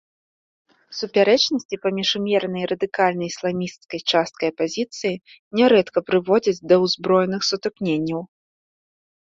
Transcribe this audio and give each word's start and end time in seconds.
Супярэчнасці 0.99 1.75
паміж 1.83 2.09
умеранай 2.19 2.63
і 2.67 2.69
радыкальнай 2.71 3.27
ісламісцкай 3.33 4.01
часткай 4.15 4.47
апазіцыі 4.55 5.21
нярэдка 5.61 5.99
прыводзяць 6.09 6.63
да 6.73 6.83
ўзброеных 6.87 7.41
сутыкненняў. 7.53 8.21